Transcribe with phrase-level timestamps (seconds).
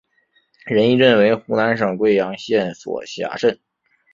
[0.65, 3.59] 仁义镇为湖南省桂阳县所辖镇。